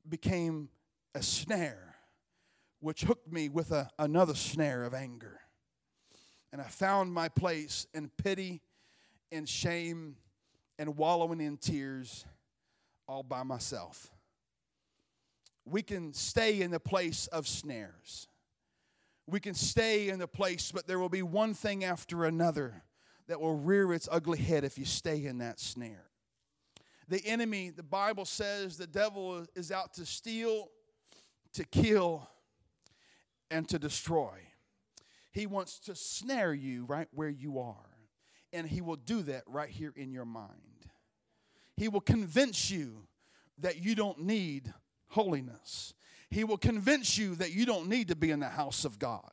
[0.08, 0.70] became
[1.16, 1.87] a snare,
[2.80, 5.40] which hooked me with a, another snare of anger.
[6.52, 8.62] And I found my place in pity
[9.32, 10.16] and shame
[10.80, 12.26] and wallowing in tears
[13.08, 14.12] all by myself.
[15.66, 18.28] We can stay in the place of snares.
[19.26, 22.84] We can stay in the place, but there will be one thing after another
[23.28, 26.06] that will rear its ugly head if you stay in that snare.
[27.10, 30.70] The enemy, the Bible says, the devil is out to steal,
[31.54, 32.30] to kill,
[33.50, 34.34] and to destroy.
[35.32, 37.76] He wants to snare you right where you are.
[38.54, 40.52] And he will do that right here in your mind.
[41.76, 43.08] He will convince you
[43.60, 44.74] that you don't need
[45.10, 45.94] holiness.
[46.30, 49.30] He will convince you that you don't need to be in the house of God.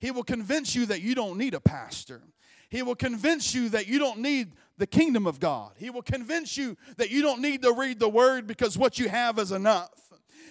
[0.00, 2.22] He will convince you that you don't need a pastor.
[2.68, 5.72] He will convince you that you don't need the kingdom of God.
[5.76, 9.08] He will convince you that you don't need to read the word because what you
[9.08, 10.07] have is enough.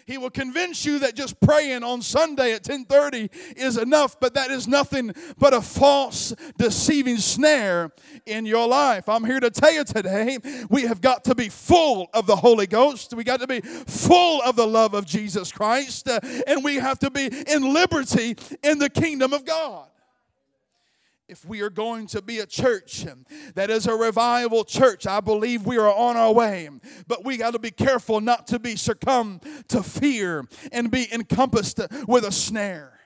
[0.08, 4.50] He will convince you that just praying on Sunday at 10:30 is enough, but that
[4.50, 7.91] is nothing but a false deceiving snare
[8.26, 9.10] in your life.
[9.10, 10.39] I'm here to tell you today,
[10.70, 13.13] we have got to be full of the Holy Ghost.
[13.13, 17.00] We got to be full of the love of Jesus Christ, uh, and we have
[17.00, 19.89] to be in liberty in the kingdom of God
[21.29, 23.05] if we are going to be a church
[23.55, 26.69] that is a revival church, I believe we are on our way.
[27.07, 31.81] But we got to be careful not to be succumb to fear and be encompassed
[32.07, 32.96] with a snare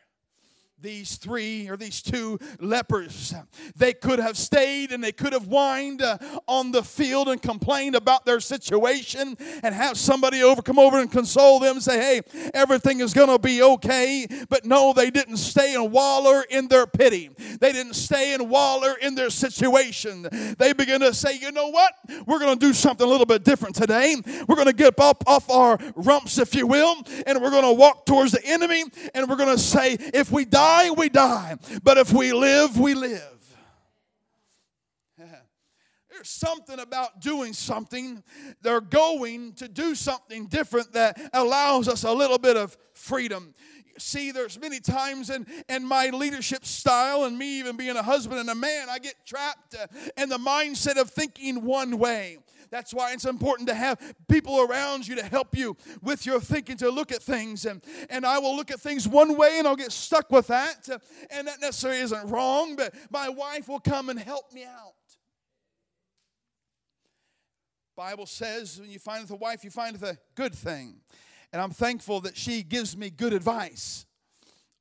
[0.82, 3.34] these three or these two lepers.
[3.76, 6.18] They could have stayed and they could have whined uh,
[6.48, 11.12] on the field and complained about their situation and have somebody over come over and
[11.12, 14.28] console them and say, hey, everything is going to be okay.
[14.50, 17.30] But no, they didn't stay and waller in their pity.
[17.60, 20.28] They didn't stay and waller in their situation.
[20.58, 21.94] They began to say, you know what?
[22.26, 24.16] We're going to do something a little bit different today.
[24.48, 26.96] We're going to get up off our rumps, if you will,
[27.28, 30.46] and we're going to walk towards the enemy and we're going to say, if we
[30.46, 31.58] die, die, we die.
[31.84, 33.58] But if we live, we live.
[36.10, 38.24] There's something about doing something.
[38.62, 43.54] They're going to do something different that allows us a little bit of freedom
[43.98, 48.40] see there's many times in, in my leadership style and me even being a husband
[48.40, 49.86] and a man i get trapped uh,
[50.18, 52.38] in the mindset of thinking one way
[52.72, 56.78] that's why it's important to have people around you to help you with your thinking,
[56.78, 57.66] to look at things.
[57.66, 60.88] And, and I will look at things one way and I'll get stuck with that.
[61.30, 64.94] And that necessarily isn't wrong, but my wife will come and help me out.
[67.98, 71.02] Bible says when you find a wife, you find a good thing.
[71.52, 74.06] And I'm thankful that she gives me good advice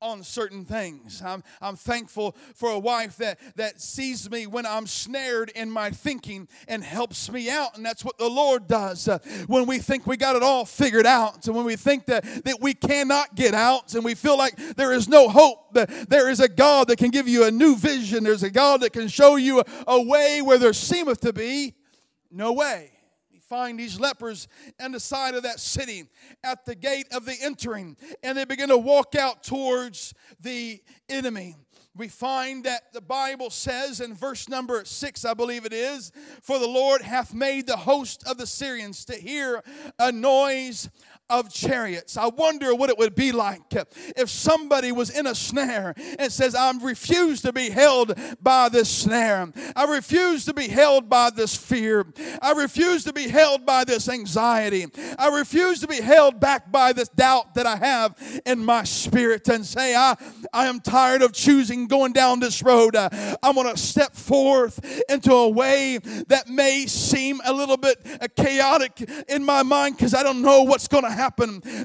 [0.01, 1.21] on certain things.
[1.23, 5.91] I'm, I'm thankful for a wife that, that sees me when I'm snared in my
[5.91, 7.77] thinking and helps me out.
[7.77, 9.07] And that's what the Lord does.
[9.07, 12.23] Uh, when we think we got it all figured out, and when we think that,
[12.45, 16.29] that we cannot get out, and we feel like there is no hope, that there
[16.29, 18.23] is a God that can give you a new vision.
[18.23, 21.75] There's a God that can show you a, a way where there seemeth to be
[22.31, 22.91] no way
[23.51, 24.47] find these lepers
[24.81, 26.05] on the side of that city
[26.41, 31.57] at the gate of the entering, and they begin to walk out towards the enemy.
[31.93, 36.59] We find that the Bible says in verse number six, I believe it is, for
[36.59, 39.61] the Lord hath made the host of the Syrians to hear
[39.99, 40.89] a noise
[41.31, 42.17] of chariots.
[42.17, 43.61] I wonder what it would be like
[44.17, 48.89] if somebody was in a snare and says, I refuse to be held by this
[48.89, 49.51] snare.
[49.75, 52.05] I refuse to be held by this fear.
[52.41, 54.87] I refuse to be held by this anxiety.
[55.17, 59.47] I refuse to be held back by this doubt that I have in my spirit
[59.47, 60.15] and say, I,
[60.51, 62.95] I am tired of choosing going down this road.
[62.95, 63.09] Uh,
[63.41, 68.27] I'm going to step forth into a way that may seem a little bit uh,
[68.35, 71.20] chaotic in my mind because I don't know what's going to happen.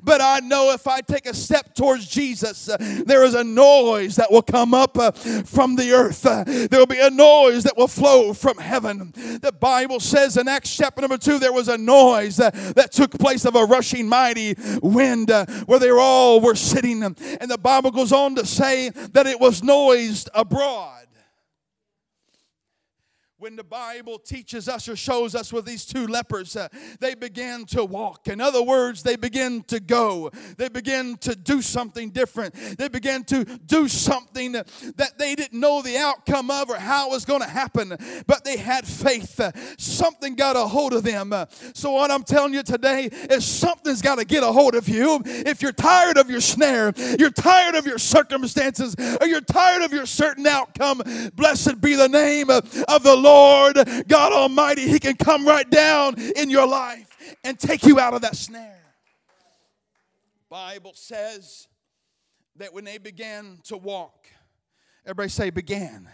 [0.02, 4.16] But I know if I take a step towards Jesus, uh, there is a noise
[4.16, 6.24] that will come up uh, from the earth.
[6.24, 9.12] Uh, there will be a noise that will flow from heaven.
[9.14, 13.44] The Bible says in Acts chapter number two, there was a noise that took place
[13.44, 15.30] of a rushing mighty wind
[15.66, 17.02] where they all were sitting.
[17.02, 21.05] And the Bible goes on to say that it was noised abroad
[23.46, 26.66] when the Bible teaches us or shows us with these two lepers, uh,
[26.98, 28.26] they began to walk.
[28.26, 30.32] In other words, they began to go.
[30.56, 32.54] They began to do something different.
[32.76, 37.12] They began to do something that they didn't know the outcome of or how it
[37.12, 39.38] was going to happen, but they had faith.
[39.38, 41.32] Uh, something got a hold of them.
[41.32, 44.88] Uh, so, what I'm telling you today is something's got to get a hold of
[44.88, 45.22] you.
[45.24, 49.92] If you're tired of your snare, you're tired of your circumstances, or you're tired of
[49.92, 51.00] your certain outcome,
[51.36, 52.64] blessed be the name of
[53.04, 53.35] the Lord
[54.08, 58.22] God Almighty, He can come right down in your life and take you out of
[58.22, 58.82] that snare.
[60.48, 61.68] Bible says
[62.56, 64.26] that when they began to walk,
[65.04, 66.08] everybody say began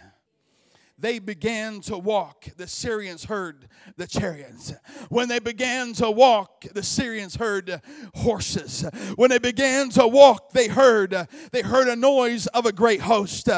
[1.03, 4.73] they began to walk, the Syrians heard the chariots.
[5.09, 7.83] When they began to walk, the Syrians heard
[8.15, 8.85] horses.
[9.17, 13.49] When they began to walk, they heard they heard a noise of a great host.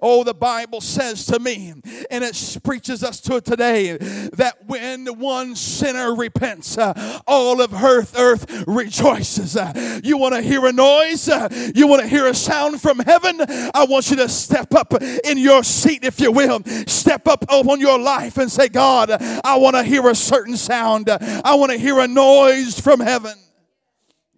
[0.00, 1.74] Oh, the Bible says to me,
[2.08, 3.96] and it preaches us to today
[4.34, 6.78] that when one sinner repents,
[7.26, 9.58] all of earth earth rejoices.
[10.04, 11.26] You want to hear a noise?
[11.74, 13.40] You want to hear a sound from heaven?
[13.74, 14.94] I want you to step up
[15.24, 16.60] in your seat, if you will
[16.92, 21.08] step up on your life and say, God, I want to hear a certain sound.
[21.10, 23.34] I want to hear a noise from heaven.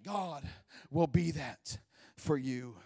[0.04, 0.42] God
[0.90, 1.78] will be that
[2.16, 2.76] for you.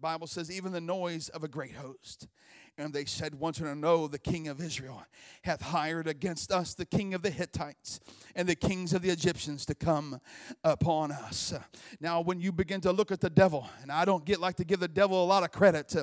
[0.00, 2.26] Bible says even the noise of a great host
[2.80, 5.04] and they said, Want to know the king of Israel
[5.42, 8.00] hath hired against us the king of the Hittites
[8.34, 10.20] and the kings of the Egyptians to come
[10.64, 11.54] upon us.
[12.00, 14.64] Now, when you begin to look at the devil, and I don't get like to
[14.64, 15.94] give the devil a lot of credit,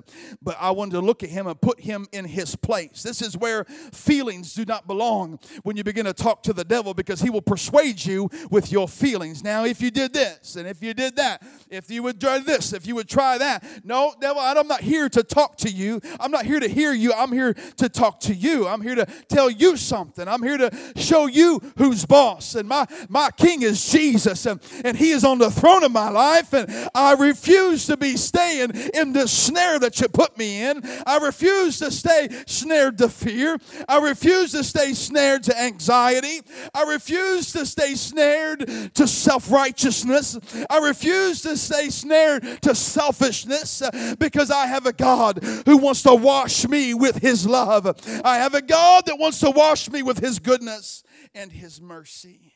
[0.41, 3.03] but I wanted to look at him and put him in his place.
[3.03, 6.93] This is where feelings do not belong when you begin to talk to the devil
[6.93, 9.43] because he will persuade you with your feelings.
[9.43, 12.73] Now, if you did this and if you did that, if you would try this,
[12.73, 16.01] if you would try that, no, devil, I'm not here to talk to you.
[16.19, 17.13] I'm not here to hear you.
[17.13, 18.67] I'm here to talk to you.
[18.67, 20.27] I'm here to tell you something.
[20.27, 22.55] I'm here to show you who's boss.
[22.55, 26.09] And my, my king is Jesus, and, and he is on the throne of my
[26.09, 26.53] life.
[26.53, 30.81] And I refuse to be staying in the snare that you put me in.
[31.05, 33.57] I refuse to stay snared to fear.
[33.87, 36.41] I refuse to stay snared to anxiety.
[36.73, 40.37] I refuse to stay snared to self righteousness.
[40.69, 46.03] I refuse to stay snared to selfishness uh, because I have a God who wants
[46.03, 47.85] to wash me with his love.
[48.23, 51.03] I have a God that wants to wash me with his goodness
[51.35, 52.53] and his mercy.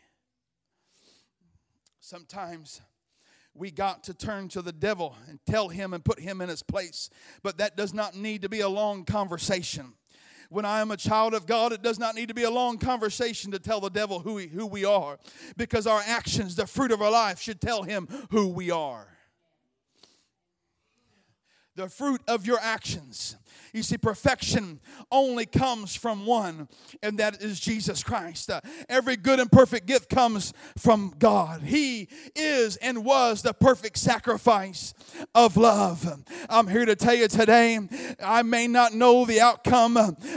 [1.99, 2.81] Sometimes
[3.53, 6.63] we got to turn to the devil and tell him and put him in his
[6.63, 7.09] place,
[7.43, 9.93] but that does not need to be a long conversation
[10.51, 12.77] when I am a child of God, it does not need to be a long
[12.77, 15.17] conversation to tell the devil who we, who we are
[15.55, 19.10] because our actions, the fruit of our life, should tell him who we are.
[21.81, 23.37] The fruit of your actions
[23.73, 26.67] you see, perfection only comes from one,
[27.01, 28.49] and that is Jesus Christ.
[28.49, 28.59] Uh,
[28.89, 31.61] every good and perfect gift comes from God.
[31.61, 34.93] He is and was the perfect sacrifice
[35.33, 36.21] of love.
[36.49, 37.79] I'm here to tell you today,
[38.21, 39.95] I may not know the outcome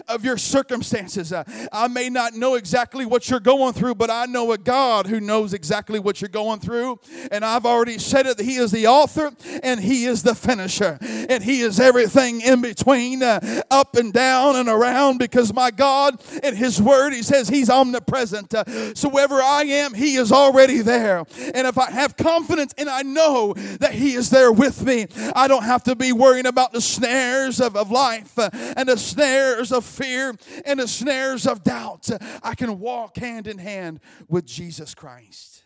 [0.08, 1.32] of your circumstances.
[1.32, 1.42] Uh,
[1.72, 5.18] I may not know exactly what you're going through, but I know a God who
[5.18, 7.00] knows exactly what you're going through.
[7.32, 9.32] And I've already said it, He is the author
[9.64, 10.98] and He is the finisher,
[11.42, 16.54] He is everything in between uh, up and down and around because my God, in
[16.54, 18.54] His Word, He says He's omnipresent.
[18.54, 21.24] Uh, so wherever I am, He is already there.
[21.54, 25.48] And if I have confidence and I know that He is there with me, I
[25.48, 29.72] don't have to be worrying about the snares of, of life uh, and the snares
[29.72, 32.10] of fear and the snares of doubt.
[32.42, 35.62] I can walk hand in hand with Jesus Christ.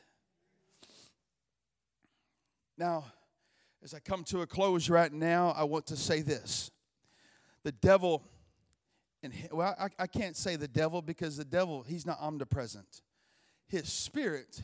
[2.77, 3.07] Now,
[3.83, 6.71] as I come to a close right now, I want to say this
[7.63, 8.23] the devil,
[9.23, 13.03] and well, I, I can't say the devil because the devil, he's not omnipresent.
[13.67, 14.63] His spirit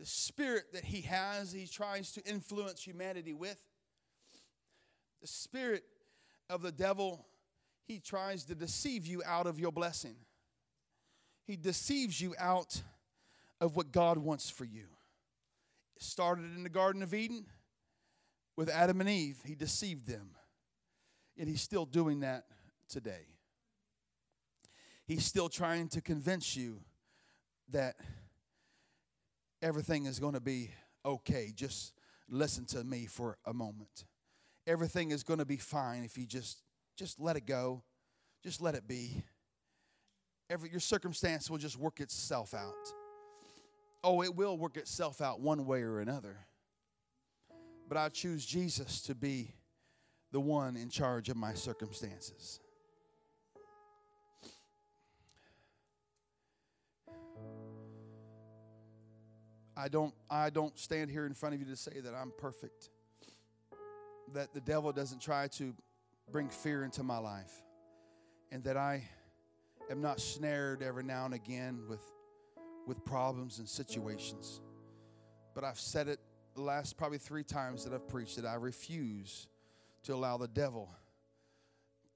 [0.00, 3.60] the spirit that he has, he tries to influence humanity with.
[5.20, 5.84] The spirit
[6.48, 7.26] of the devil,
[7.86, 10.16] he tries to deceive you out of your blessing.
[11.46, 12.80] He deceives you out
[13.60, 14.86] of what God wants for you.
[15.96, 17.44] It started in the Garden of Eden
[18.60, 19.38] with Adam and Eve.
[19.42, 20.32] He deceived them.
[21.38, 22.44] And he's still doing that
[22.90, 23.38] today.
[25.06, 26.82] He's still trying to convince you
[27.70, 27.94] that
[29.62, 30.72] everything is going to be
[31.06, 31.52] okay.
[31.54, 31.94] Just
[32.28, 34.04] listen to me for a moment.
[34.66, 36.58] Everything is going to be fine if you just
[36.98, 37.82] just let it go.
[38.42, 39.24] Just let it be.
[40.50, 42.92] Every your circumstance will just work itself out.
[44.04, 46.36] Oh, it will work itself out one way or another.
[47.90, 49.52] But I choose Jesus to be
[50.30, 52.60] the one in charge of my circumstances.
[59.76, 62.90] I don't, I don't stand here in front of you to say that I'm perfect,
[64.34, 65.74] that the devil doesn't try to
[66.30, 67.60] bring fear into my life,
[68.52, 69.02] and that I
[69.90, 72.04] am not snared every now and again with,
[72.86, 74.60] with problems and situations.
[75.56, 76.20] But I've said it
[76.54, 79.46] the last probably three times that I've preached that I refuse
[80.04, 80.88] to allow the devil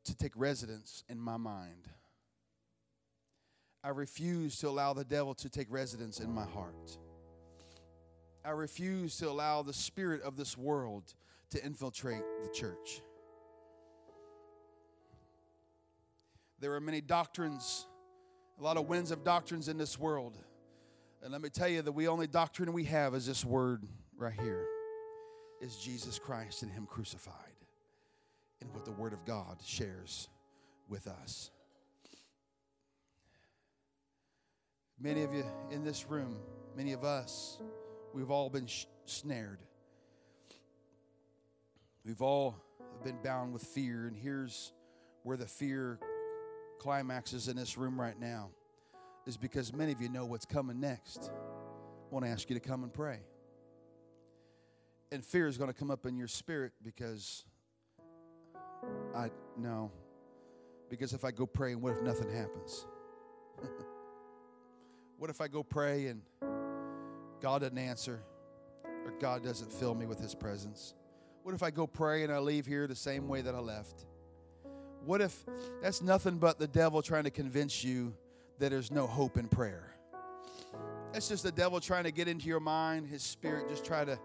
[0.05, 1.89] to take residence in my mind.
[3.82, 6.99] I refuse to allow the devil to take residence in my heart.
[8.45, 11.14] I refuse to allow the spirit of this world
[11.51, 13.01] to infiltrate the church.
[16.61, 17.87] There are many doctrines,
[18.59, 20.37] a lot of winds of doctrines in this world.
[21.22, 23.87] And let me tell you that the only doctrine we have is this word
[24.17, 24.67] right here
[25.61, 27.35] is Jesus Christ and Him crucified,
[28.61, 30.29] and what the Word of God shares
[30.89, 31.51] with us.
[35.01, 36.37] Many of you in this room,
[36.77, 37.59] many of us,
[38.15, 39.59] We've all been sh- snared.
[42.07, 42.55] We've all
[43.03, 44.73] been bound with fear, and here's
[45.25, 45.99] where the fear
[46.79, 48.51] climaxes in this room right now
[49.27, 51.29] is because many of you know what's coming next.
[51.33, 53.19] I want to ask you to come and pray.
[55.13, 57.45] And fear is going to come up in your spirit because
[59.15, 59.91] I know.
[60.91, 62.87] Because if I go pray, and what if nothing happens?
[65.19, 66.23] what if I go pray and
[67.41, 68.23] God doesn't answer
[69.05, 70.95] or God doesn't fill me with His presence?
[71.43, 74.07] What if I go pray and I leave here the same way that I left?
[75.05, 75.45] What if
[75.83, 78.15] that's nothing but the devil trying to convince you
[78.59, 79.95] that there's no hope in prayer?
[81.13, 84.19] That's just the devil trying to get into your mind, his spirit just try to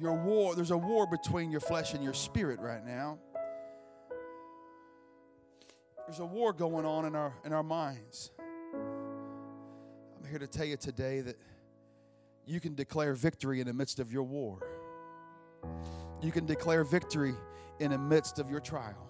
[0.00, 3.18] your war, there's a war between your flesh and your spirit right now.
[6.06, 8.32] There's a war going on in our in our minds.
[8.74, 11.36] I'm here to tell you today that
[12.46, 14.58] you can declare victory in the midst of your war.
[16.22, 17.34] You can declare victory
[17.78, 19.08] in the midst of your trial.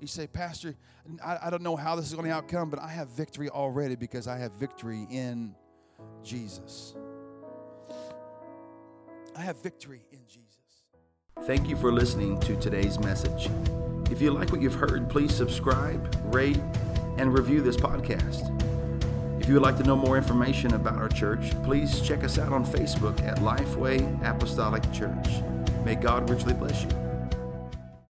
[0.00, 0.74] You say, Pastor,
[1.24, 3.96] I, I don't know how this is going to outcome, but I have victory already
[3.96, 5.54] because I have victory in
[6.22, 6.94] Jesus.
[9.36, 10.02] I have victory.
[11.42, 13.48] Thank you for listening to today's message.
[14.10, 16.58] If you like what you've heard, please subscribe, rate,
[17.18, 18.50] and review this podcast.
[19.40, 22.52] If you would like to know more information about our church, please check us out
[22.52, 25.28] on Facebook at Lifeway Apostolic Church.
[25.84, 27.05] May God richly bless you.